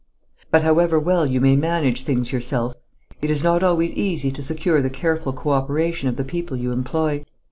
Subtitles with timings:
[0.49, 2.73] But however well you may manage things yourself,
[3.21, 6.71] it is not always easy to secure the careful co operation of the people you
[6.71, 7.23] employ.